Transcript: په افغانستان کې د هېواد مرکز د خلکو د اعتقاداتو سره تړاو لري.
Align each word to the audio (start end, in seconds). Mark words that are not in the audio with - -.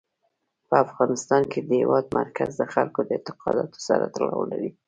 په 0.67 0.75
افغانستان 0.85 1.41
کې 1.51 1.59
د 1.63 1.69
هېواد 1.81 2.05
مرکز 2.19 2.49
د 2.55 2.63
خلکو 2.73 2.99
د 3.05 3.09
اعتقاداتو 3.17 3.77
سره 3.87 4.05
تړاو 4.15 4.41
لري. 4.51 4.69